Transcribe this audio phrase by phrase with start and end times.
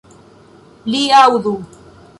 [0.93, 1.57] Li aŭdu!